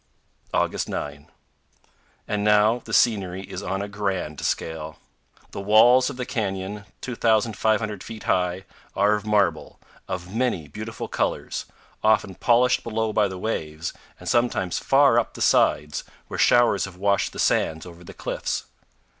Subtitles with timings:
[0.51, 1.27] August 9.
[2.27, 4.97] And now the scenery is on a grand scale.
[5.51, 11.65] The walls of the canyon, 2,500 feet high, are of marble, of many beautiful colors,
[12.03, 16.95] often polished below by the waves, and sometimes far up the sides, where showers have
[16.95, 18.65] washed the sands over the cliffs.